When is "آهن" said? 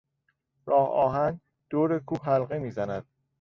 0.89-1.41